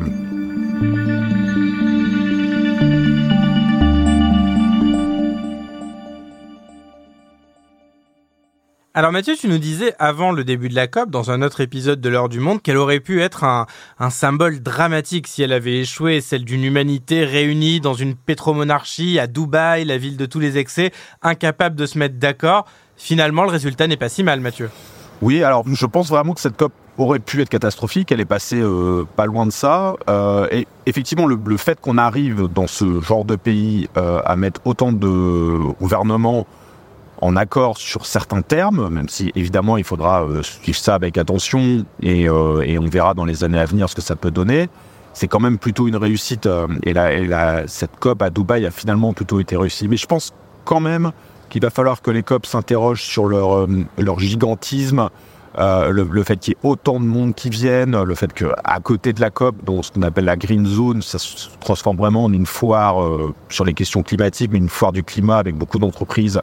Alors 8.97 9.11
Mathieu, 9.11 9.35
tu 9.37 9.49
nous 9.49 9.57
disais 9.57 9.93
avant 9.99 10.31
le 10.31 10.45
début 10.45 10.69
de 10.69 10.73
la 10.73 10.87
COP, 10.87 11.09
dans 11.09 11.29
un 11.29 11.41
autre 11.41 11.59
épisode 11.59 11.99
de 11.99 12.07
l'heure 12.07 12.29
du 12.29 12.39
monde, 12.39 12.61
qu'elle 12.61 12.77
aurait 12.77 13.01
pu 13.01 13.21
être 13.21 13.43
un, 13.43 13.65
symbole 14.09 14.61
dramatique 14.61 15.27
si 15.27 15.43
elle 15.43 15.51
avait 15.51 15.81
échoué, 15.81 16.21
celle 16.21 16.45
d'une 16.45 16.63
humanité 16.63 17.25
réunie 17.25 17.81
dans 17.81 17.93
une 17.93 18.15
pétromonarchie 18.15 19.19
à 19.19 19.27
Dubaï, 19.27 19.83
la 19.83 19.97
ville 19.97 20.15
de 20.15 20.25
tous 20.25 20.39
les 20.39 20.57
excès, 20.57 20.93
incapable 21.21 21.75
de 21.75 21.85
se 21.85 21.97
mettre 21.97 22.15
d'accord. 22.15 22.67
Finalement, 22.95 23.43
le 23.43 23.49
résultat 23.49 23.85
n'est 23.87 23.97
pas 23.97 24.07
si 24.07 24.23
mal, 24.23 24.39
Mathieu. 24.39 24.69
Oui, 25.21 25.43
alors 25.43 25.65
je 25.67 25.85
pense 25.85 26.07
vraiment 26.07 26.33
que 26.33 26.39
cette 26.39 26.55
COP 26.55 26.71
aurait 26.97 27.19
pu 27.19 27.41
être 27.41 27.49
catastrophique. 27.49 28.13
Elle 28.13 28.21
est 28.21 28.23
passée 28.23 28.61
euh, 28.61 29.03
pas 29.17 29.25
loin 29.25 29.45
de 29.45 29.51
ça. 29.51 29.97
Euh, 30.09 30.47
et 30.51 30.67
effectivement, 30.85 31.25
le, 31.25 31.57
fait 31.57 31.81
qu'on 31.81 31.97
arrive 31.97 32.47
dans 32.47 32.67
ce 32.67 33.01
genre 33.01 33.25
de 33.25 33.35
pays 33.35 33.89
euh, 33.97 34.21
à 34.23 34.37
mettre 34.37 34.61
autant 34.63 34.93
de 34.93 35.57
gouvernements 35.81 36.47
en 37.25 37.35
accord 37.35 37.77
sur 37.77 38.05
certains 38.05 38.41
termes, 38.41 38.89
même 38.89 39.09
si 39.09 39.31
évidemment 39.35 39.77
il 39.77 39.83
faudra 39.83 40.23
euh, 40.23 40.43
suivre 40.43 40.77
ça 40.77 40.93
avec 40.93 41.17
attention 41.17 41.83
euh, 42.03 42.61
et, 42.61 42.77
on 42.77 42.85
verra 42.85 43.13
dans 43.15 43.25
les 43.25 43.43
années 43.43 43.59
à 43.59 43.65
venir 43.65 43.89
ce 43.89 43.95
que 43.95 44.01
ça 44.01 44.15
peut 44.15 44.31
donner. 44.31 44.69
C'est 45.13 45.27
quand 45.27 45.39
même 45.39 45.57
plutôt 45.57 45.87
une 45.87 45.95
réussite 45.95 46.45
euh, 46.45 46.67
et, 46.83 46.93
la, 46.93 47.67
cette 47.67 47.97
COP 47.99 48.21
à 48.21 48.29
Dubaï 48.29 48.65
a 48.65 48.71
finalement 48.71 49.13
plutôt 49.13 49.39
été 49.39 49.57
réussie. 49.57 49.87
Mais 49.87 49.97
je 49.97 50.05
pense 50.05 50.33
quand 50.65 50.79
même 50.79 51.11
qu'il 51.49 51.63
va 51.63 51.71
falloir 51.71 52.01
que 52.01 52.11
les 52.11 52.21
COP 52.21 52.45
s'interrogent 52.45 53.01
sur 53.03 53.25
leur, 53.25 53.67
gigantisme, 54.19 55.09
le, 55.57 56.23
fait 56.23 56.37
qu'il 56.37 56.53
y 56.53 56.55
ait 56.55 56.67
autant 56.67 56.99
de 56.99 57.05
monde 57.05 57.33
qui 57.33 57.49
viennent, 57.49 58.03
le 58.03 58.15
fait 58.15 58.33
qu'à 58.33 58.79
côté 58.83 59.13
de 59.13 59.21
la 59.21 59.31
COP, 59.31 59.63
dans 59.63 59.81
ce 59.81 59.91
qu'on 59.91 60.01
appelle 60.01 60.25
la 60.25 60.35
Green 60.35 60.65
Zone, 60.65 61.01
ça 61.01 61.17
se 61.17 61.49
transforme 61.59 61.97
vraiment 61.97 62.25
en 62.25 62.33
une 62.33 62.45
foire 62.45 62.97
sur 63.49 63.63
les 63.63 63.73
questions 63.73 64.03
climatiques, 64.03 64.51
mais 64.51 64.59
une 64.59 64.69
foire 64.69 64.91
du 64.91 65.03
climat 65.03 65.37
avec 65.37 65.55
beaucoup 65.55 65.79
d'entreprises 65.79 66.41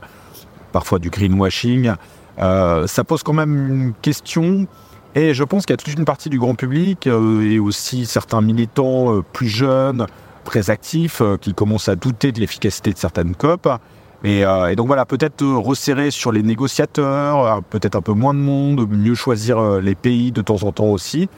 parfois 0.73 0.99
du 0.99 1.11
greenwashing. 1.11 1.93
Euh, 2.39 2.87
ça 2.87 3.05
pose 3.05 3.23
quand 3.23 3.33
même 3.33 3.69
une 3.69 3.93
question. 4.01 4.67
Et 5.15 5.35
je 5.35 5.45
pense 5.45 5.67
qu'il 5.67 5.75
y 5.75 5.75
a 5.75 5.77
toute 5.77 5.93
une 5.93 6.07
partie 6.07 6.31
du 6.31 6.39
grand 6.39 6.55
public 6.55 7.07
euh, 7.07 7.43
et 7.43 7.59
aussi 7.59 8.07
certains 8.07 8.41
militants 8.41 9.15
euh, 9.15 9.23
plus 9.23 9.49
jeunes, 9.49 10.07
très 10.45 10.71
actifs, 10.71 11.23
qui 11.41 11.55
commencent 11.55 11.89
à 11.89 11.97
douter 11.97 12.33
de 12.33 12.41
l'efficacité 12.41 12.93
de 12.93 12.99
certaines 12.99 13.35
COP. 13.35 13.69
Et, 14.25 14.45
donc 14.77 14.87
voilà, 14.87 15.05
peut-être 15.05 15.45
resserrer 15.45 16.13
sur 16.13 16.31
les 16.31 16.45
négociateurs, 16.45 17.61
peut-être 17.71 17.97
un 17.97 18.03
peu 18.03 18.13
moins 18.13 18.35
de 18.35 18.39
monde, 18.39 18.89
mieux 18.89 19.17
choisir 19.17 19.81
les 19.81 19.97
pays 19.97 20.31
de 20.31 20.43
temps 20.43 20.63
en 20.63 20.71
temps 20.71 20.87
aussi. 20.87 21.29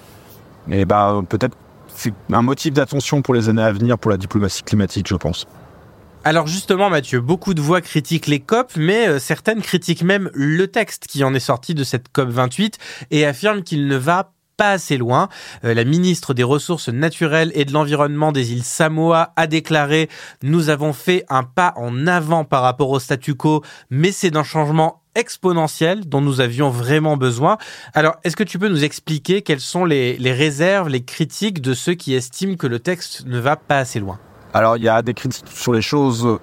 Et 0.70 0.84
ben 0.84 1.24
peut-être 1.26 1.56
c'est 1.94 2.12
un 2.32 2.42
motif 2.42 2.74
d'attention 2.74 3.22
pour 3.22 3.34
les 3.34 3.48
années 3.48 3.62
à 3.62 3.72
venir 3.72 3.98
pour 3.98 4.10
la 4.10 4.16
diplomatie 4.16 4.62
climatique, 4.62 5.08
je 5.08 5.14
pense. 5.14 5.46
Alors 6.26 6.46
justement, 6.46 6.88
Mathieu, 6.88 7.20
beaucoup 7.20 7.52
de 7.52 7.60
voix 7.60 7.82
critiquent 7.82 8.28
les 8.28 8.40
COP, 8.40 8.72
mais 8.76 9.08
euh, 9.08 9.18
certaines 9.18 9.60
critiquent 9.60 10.02
même 10.02 10.30
le 10.32 10.66
texte 10.68 11.06
qui 11.06 11.22
en 11.22 11.34
est 11.34 11.38
sorti 11.38 11.74
de 11.74 11.84
cette 11.84 12.08
COP 12.10 12.30
28 12.30 12.78
et 13.10 13.26
affirment 13.26 13.62
qu'il 13.62 13.86
ne 13.86 13.96
va 13.96 14.32
pas 14.56 14.70
assez 14.70 14.96
loin. 14.96 15.28
Euh, 15.64 15.74
la 15.74 15.84
ministre 15.84 16.32
des 16.32 16.42
Ressources 16.42 16.88
naturelles 16.88 17.52
et 17.54 17.66
de 17.66 17.74
l'Environnement 17.74 18.32
des 18.32 18.54
îles 18.54 18.64
Samoa 18.64 19.34
a 19.36 19.46
déclaré 19.46 20.08
Nous 20.42 20.70
avons 20.70 20.94
fait 20.94 21.26
un 21.28 21.42
pas 21.42 21.74
en 21.76 22.06
avant 22.06 22.46
par 22.46 22.62
rapport 22.62 22.88
au 22.88 23.00
statu 23.00 23.34
quo, 23.34 23.62
mais 23.90 24.10
c'est 24.10 24.30
d'un 24.30 24.44
changement 24.44 25.02
exponentiel 25.14 26.08
dont 26.08 26.22
nous 26.22 26.40
avions 26.40 26.70
vraiment 26.70 27.18
besoin. 27.18 27.58
Alors, 27.92 28.16
est-ce 28.24 28.34
que 28.34 28.44
tu 28.44 28.58
peux 28.58 28.70
nous 28.70 28.82
expliquer 28.82 29.42
quelles 29.42 29.60
sont 29.60 29.84
les 29.84 30.16
réserves, 30.32 30.88
les 30.88 31.04
critiques 31.04 31.60
de 31.60 31.74
ceux 31.74 31.94
qui 31.94 32.14
estiment 32.14 32.56
que 32.56 32.66
le 32.66 32.78
texte 32.78 33.26
ne 33.26 33.38
va 33.38 33.56
pas 33.56 33.76
assez 33.76 34.00
loin? 34.00 34.18
Alors 34.54 34.76
il 34.76 34.84
y 34.84 34.88
a 34.88 35.02
des 35.02 35.14
critiques 35.14 35.48
sur 35.52 35.72
les 35.72 35.82
choses 35.82 36.38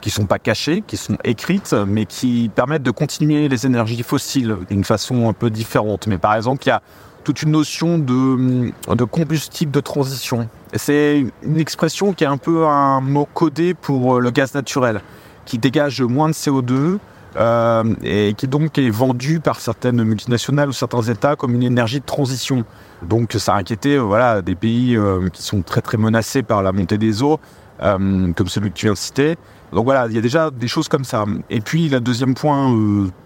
qui 0.00 0.10
sont 0.10 0.26
pas 0.26 0.38
cachées, 0.38 0.84
qui 0.86 0.96
sont 0.96 1.18
écrites, 1.24 1.72
mais 1.72 2.06
qui 2.06 2.50
permettent 2.54 2.82
de 2.82 2.90
continuer 2.90 3.48
les 3.48 3.66
énergies 3.66 4.02
fossiles 4.02 4.56
d'une 4.70 4.84
façon 4.84 5.28
un 5.28 5.32
peu 5.32 5.50
différente. 5.50 6.06
Mais 6.06 6.18
par 6.18 6.34
exemple, 6.34 6.62
il 6.64 6.68
y 6.68 6.72
a 6.72 6.82
toute 7.24 7.42
une 7.42 7.50
notion 7.52 7.98
de, 7.98 8.70
de 8.94 9.04
combustible 9.04 9.72
de 9.72 9.80
transition. 9.80 10.48
C'est 10.74 11.24
une 11.42 11.58
expression 11.58 12.12
qui 12.12 12.22
est 12.22 12.28
un 12.28 12.36
peu 12.36 12.66
un 12.66 13.00
mot 13.00 13.26
codé 13.32 13.74
pour 13.74 14.20
le 14.20 14.30
gaz 14.30 14.54
naturel, 14.54 15.00
qui 15.46 15.58
dégage 15.58 16.02
moins 16.02 16.28
de 16.28 16.34
CO2, 16.34 16.98
euh, 17.36 17.84
et 18.02 18.34
qui 18.34 18.46
donc 18.46 18.78
est 18.78 18.90
vendu 18.90 19.40
par 19.40 19.60
certaines 19.60 20.02
multinationales 20.04 20.68
ou 20.68 20.72
certains 20.72 21.02
États 21.02 21.36
comme 21.36 21.54
une 21.54 21.62
énergie 21.62 22.00
de 22.00 22.04
transition. 22.04 22.64
Donc 23.02 23.32
ça 23.32 23.54
a 23.54 23.58
inquiété 23.58 23.96
euh, 23.96 24.00
voilà, 24.00 24.40
des 24.40 24.54
pays 24.54 24.96
euh, 24.96 25.28
qui 25.30 25.42
sont 25.42 25.62
très 25.62 25.80
très 25.80 25.96
menacés 25.96 26.42
par 26.42 26.62
la 26.62 26.72
montée 26.72 26.98
des 26.98 27.22
eaux, 27.22 27.40
comme 27.80 28.48
celui 28.48 28.70
que 28.70 28.76
tu 28.76 28.86
viens 28.86 28.92
de 28.92 28.98
citer. 28.98 29.36
Donc 29.72 29.84
voilà, 29.84 30.06
il 30.06 30.14
y 30.14 30.18
a 30.18 30.20
déjà 30.20 30.50
des 30.50 30.68
choses 30.68 30.88
comme 30.88 31.04
ça. 31.04 31.24
Et 31.50 31.60
puis 31.60 31.88
le 31.88 32.00
deuxième 32.00 32.34
point 32.34 32.72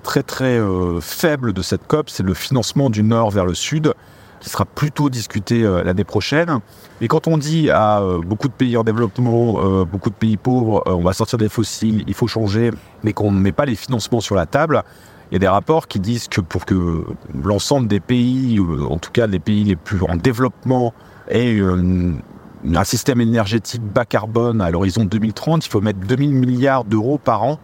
très 0.02 0.22
très 0.22 0.58
faible 1.00 1.52
de 1.52 1.60
cette 1.60 1.86
COP, 1.86 2.08
c'est 2.08 2.22
le 2.22 2.34
financement 2.34 2.88
du 2.88 3.02
nord 3.02 3.30
vers 3.30 3.44
le 3.44 3.54
sud 3.54 3.92
qui 4.40 4.50
sera 4.50 4.64
plutôt 4.64 5.10
discuté 5.10 5.62
euh, 5.62 5.82
l'année 5.82 6.04
prochaine. 6.04 6.60
Et 7.00 7.08
quand 7.08 7.26
on 7.26 7.38
dit 7.38 7.70
à 7.70 8.00
euh, 8.00 8.20
beaucoup 8.20 8.48
de 8.48 8.52
pays 8.52 8.76
en 8.76 8.84
développement, 8.84 9.56
euh, 9.58 9.84
beaucoup 9.84 10.10
de 10.10 10.14
pays 10.14 10.36
pauvres, 10.36 10.82
on 10.86 11.02
va 11.02 11.12
sortir 11.12 11.38
des 11.38 11.48
fossiles, 11.48 12.04
il 12.06 12.14
faut 12.14 12.26
changer, 12.26 12.70
mais 13.02 13.12
qu'on 13.12 13.32
ne 13.32 13.40
met 13.40 13.52
pas 13.52 13.64
les 13.64 13.74
financements 13.74 14.20
sur 14.20 14.34
la 14.34 14.46
table, 14.46 14.82
il 15.30 15.34
y 15.34 15.36
a 15.36 15.40
des 15.40 15.48
rapports 15.48 15.88
qui 15.88 16.00
disent 16.00 16.28
que 16.28 16.40
pour 16.40 16.64
que 16.64 17.04
l'ensemble 17.44 17.86
des 17.86 18.00
pays, 18.00 18.58
en 18.88 18.96
tout 18.96 19.10
cas 19.10 19.26
les 19.26 19.38
pays 19.38 19.64
les 19.64 19.76
plus 19.76 20.02
en 20.02 20.16
développement, 20.16 20.94
aient 21.28 21.60
un 21.60 22.84
système 22.84 23.20
énergétique 23.20 23.82
bas 23.82 24.06
carbone 24.06 24.62
à 24.62 24.70
l'horizon 24.70 25.04
2030, 25.04 25.66
il 25.66 25.68
faut 25.68 25.82
mettre 25.82 25.98
2000 25.98 26.32
milliards 26.32 26.84
d'euros 26.84 27.18
par 27.18 27.42
an 27.42 27.60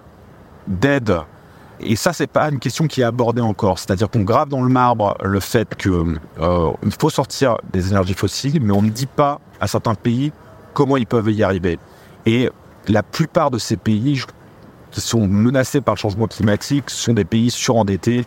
d'aide 0.69 1.21
et 1.81 1.97
ça, 1.97 2.13
c'est 2.13 2.27
pas 2.27 2.49
une 2.51 2.59
question 2.59 2.87
qui 2.87 3.01
est 3.01 3.05
abordée 3.05 3.43
encore. 3.43 3.79
C'est-à-dire 3.79 4.09
qu'on 4.09 4.21
grave 4.21 4.49
dans 4.49 4.63
le 4.63 4.69
marbre 4.69 5.17
le 5.23 5.41
fait 5.41 5.75
qu'il 5.77 5.93
euh, 6.41 6.73
faut 6.99 7.11
sortir 7.11 7.57
des 7.73 7.89
énergies 7.89 8.15
fossiles, 8.15 8.61
mais 8.63 8.73
on 8.73 8.83
ne 8.83 8.91
dit 8.91 9.07
pas 9.07 9.41
à 9.61 9.67
certains 9.67 9.95
pays 9.95 10.33
comment 10.73 10.97
ils 10.97 11.07
peuvent 11.07 11.31
y 11.31 11.43
arriver. 11.43 11.79
Et 12.27 12.51
la 12.89 13.03
plupart 13.03 13.51
de 13.51 13.59
ces 13.59 13.77
pays 13.77 14.23
qui 14.91 15.01
sont 15.01 15.27
menacés 15.27 15.81
par 15.81 15.95
le 15.95 15.99
changement 15.99 16.27
climatique 16.27 16.91
sont 16.91 17.13
des 17.13 17.25
pays 17.25 17.51
surendettés 17.51 18.25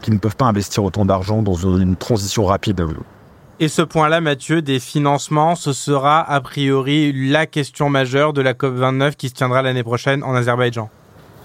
qui 0.00 0.10
ne 0.10 0.18
peuvent 0.18 0.36
pas 0.36 0.46
investir 0.46 0.84
autant 0.84 1.04
d'argent 1.04 1.42
dans 1.42 1.54
une 1.54 1.96
transition 1.96 2.46
rapide. 2.46 2.84
Et 3.60 3.68
ce 3.68 3.82
point-là, 3.82 4.20
Mathieu, 4.20 4.62
des 4.62 4.78
financements, 4.78 5.56
ce 5.56 5.72
sera 5.72 6.20
a 6.20 6.40
priori 6.40 7.12
la 7.12 7.46
question 7.46 7.90
majeure 7.90 8.32
de 8.32 8.40
la 8.40 8.54
COP29 8.54 9.16
qui 9.16 9.28
se 9.28 9.34
tiendra 9.34 9.62
l'année 9.62 9.82
prochaine 9.82 10.22
en 10.22 10.34
Azerbaïdjan. 10.34 10.88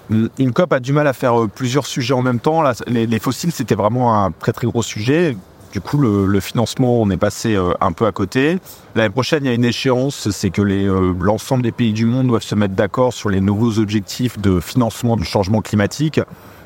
Une 0.10 0.52
COP 0.52 0.74
a 0.74 0.80
du 0.80 0.92
mal 0.92 1.08
à 1.08 1.14
faire 1.14 1.42
euh, 1.42 1.48
plusieurs 1.48 1.86
sujets 1.86 2.14
en 2.14 2.22
même 2.22 2.40
temps. 2.40 2.64
les, 2.88 3.20
fossiles, 3.20 3.52
c'était 3.52 3.76
vraiment 3.76 4.24
un 4.24 4.32
très 4.32 4.52
très 4.52 4.68
gros 4.68 4.84
sujet. 4.84 5.38
Du 5.72 5.82
coup, 5.82 5.98
le, 5.98 6.40
financement, 6.40 7.02
on 7.02 7.10
est 7.10 7.18
passé 7.18 7.56
euh, 7.56 7.74
un 7.82 7.94
peu 7.94 8.06
à 8.06 8.12
côté. 8.12 8.60
L'année 8.96 9.10
prochaine, 9.10 9.44
il 9.46 9.48
y 9.48 9.52
a 9.52 9.54
une 9.54 9.66
échéance, 9.66 10.30
c'est 10.30 10.50
que 10.50 10.62
euh, 10.62 11.14
l'ensemble 11.20 11.64
des 11.64 11.72
pays 11.72 11.94
du 11.94 12.06
monde 12.06 12.28
doivent 12.28 12.44
se 12.44 12.54
mettre 12.54 12.76
d'accord 12.76 13.14
sur 13.14 13.30
les 13.30 13.42
nouveaux 13.42 13.80
objectifs 13.80 14.38
de 14.40 14.60
financement 14.60 15.16
du 15.16 15.24
changement 15.24 15.62
climatique, 15.62 16.20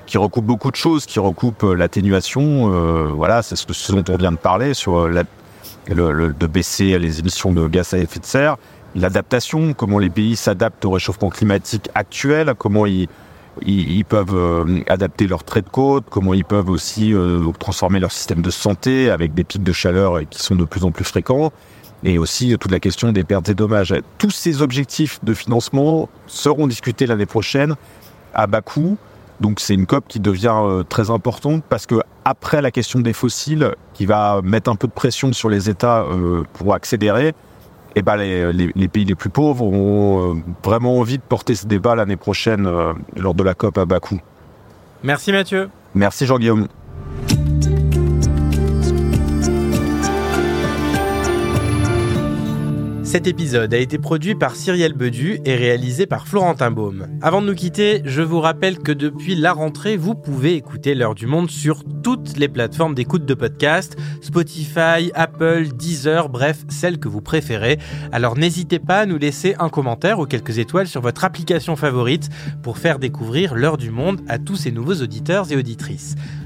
qui 0.08 0.18
recoupent 0.18 0.46
beaucoup 0.46 0.72
de 0.72 0.76
choses, 0.76 1.06
qui 1.06 1.20
recoupent 1.20 1.64
l'atténuation. 1.64 2.70
voilà, 3.14 3.44
c'est 3.44 3.56
ce, 3.56 3.92
dont 3.92 4.04
on 4.10 4.18
vient 4.18 4.32
de 4.32 4.38
parler 4.38 4.74
sur 4.74 5.10
de 5.10 6.48
baisser 6.48 6.98
les 6.98 7.20
émissions 7.20 7.52
de 7.52 7.68
gaz 7.68 7.94
à 7.94 7.98
effet 7.98 8.20
de 8.20 8.26
serre, 8.26 8.58
l'adaptation, 8.96 9.74
comment 9.74 10.00
les 10.00 10.10
pays 10.10 10.38
s'adaptent 10.38 10.86
au 10.86 10.92
réchauffement 10.92 11.30
climatique 11.30 11.90
actuel, 11.94 12.54
comment 12.58 12.86
ils, 12.86 13.10
ils, 13.66 14.06
peuvent 14.06 14.36
euh, 14.36 14.82
adapter 14.88 15.28
leur 15.28 15.44
trait 15.44 15.62
de 15.62 15.70
côte, 15.70 16.06
comment 16.10 16.34
ils 16.34 16.46
peuvent 16.46 16.70
aussi 16.70 17.14
euh, 17.14 17.52
transformer 17.60 18.00
leur 18.00 18.12
système 18.12 18.42
de 18.42 18.50
santé 18.50 19.10
avec 19.10 19.34
des 19.34 19.44
pics 19.44 19.64
de 19.64 19.72
chaleur 19.72 20.22
qui 20.30 20.42
sont 20.42 20.56
de 20.56 20.66
plus 20.66 20.84
en 20.84 20.92
plus 20.92 21.06
fréquents, 21.06 21.52
et 22.04 22.18
aussi 22.18 22.56
toute 22.60 22.72
la 22.72 22.80
question 22.80 23.12
des 23.12 23.24
pertes 23.24 23.50
et 23.50 23.56
dommages. 23.56 23.94
Tous 24.18 24.30
ces 24.30 24.62
objectifs 24.62 25.20
de 25.24 25.34
financement 25.34 26.10
seront 26.28 26.68
discutés 26.68 27.06
l'année 27.06 27.26
prochaine 27.26 27.76
à 28.34 28.48
Bakou. 28.48 28.98
Donc 29.40 29.60
c'est 29.60 29.76
une 29.76 29.86
COP 29.86 30.06
qui 30.08 30.20
devient 30.20 30.56
euh, 30.56 30.84
très 30.84 31.12
importante 31.12 31.64
parce 31.70 31.86
que 31.86 31.96
après 32.26 32.62
la 32.62 32.72
question 32.72 33.00
des 33.00 33.14
fossiles, 33.14 33.72
qui 33.94 34.06
va 34.06 34.42
mettre 34.44 34.70
un 34.70 34.76
peu 34.76 34.88
de 34.88 34.94
pression 34.94 35.32
sur 35.34 35.50
les 35.50 35.70
États 35.70 36.06
pour 36.54 36.74
accélérer, 36.74 37.34
eh 37.98 38.02
ben 38.04 38.16
les, 38.16 38.88
pays 38.88 39.06
les 39.06 39.16
plus 39.16 39.32
pauvres 39.32 39.66
ont 39.66 40.36
euh, 40.36 40.40
vraiment 40.64 41.00
envie 41.00 41.18
de 41.18 41.24
porter 41.24 41.56
ce 41.56 41.66
débat 41.66 41.96
l'année 41.96 42.16
prochaine 42.16 42.68
euh, 42.68 42.94
lors 43.16 43.34
de 43.34 43.44
la 43.44 43.56
COP 43.56 43.78
à 43.78 43.86
Bakou. 43.86 44.20
Merci 45.04 45.32
Mathieu. 45.32 45.70
Merci 45.96 46.28
Jean-Guillaume. 46.28 46.68
Cet 53.18 53.26
épisode 53.26 53.74
a 53.74 53.80
été 53.80 53.98
produit 53.98 54.36
par 54.36 54.56
Cyrielle 54.56 54.94
Bedu 54.94 55.40
et 55.44 55.56
réalisé 55.56 56.06
par 56.06 56.28
Florentin 56.28 56.70
Baume. 56.70 57.08
Avant 57.24 57.42
de 57.42 57.48
nous 57.48 57.56
quitter, 57.56 58.04
je 58.06 58.22
vous 58.22 58.40
rappelle 58.40 58.78
que 58.78 58.92
depuis 58.92 59.34
la 59.34 59.54
rentrée, 59.54 59.98
vous 59.98 60.14
pouvez 60.14 60.54
écouter 60.54 60.94
L'heure 60.94 61.16
du 61.16 61.26
monde 61.26 61.50
sur 61.50 61.84
toutes 62.04 62.38
les 62.38 62.48
plateformes 62.48 62.94
d'écoute 62.94 63.26
de 63.26 63.34
podcast, 63.34 63.98
Spotify, 64.22 65.12
Apple, 65.16 65.70
Deezer, 65.74 66.30
bref, 66.30 66.64
celles 66.70 67.00
que 67.00 67.08
vous 67.08 67.22
préférez. 67.22 67.80
Alors 68.12 68.38
n'hésitez 68.38 68.78
pas 68.78 69.00
à 69.00 69.06
nous 69.08 69.18
laisser 69.18 69.56
un 69.58 69.70
commentaire 69.70 70.20
ou 70.20 70.28
quelques 70.28 70.60
étoiles 70.60 70.88
sur 70.88 71.02
votre 71.02 71.26
application 71.26 71.76
favorite 71.76 72.30
pour 72.62 72.78
faire 72.78 73.00
découvrir 73.00 73.56
L'heure 73.56 73.78
du 73.78 73.90
monde 73.90 74.22
à 74.28 74.38
tous 74.38 74.58
ces 74.58 74.72
nouveaux 74.72 75.02
auditeurs 75.02 75.52
et 75.52 75.56
auditrices. 75.56 76.14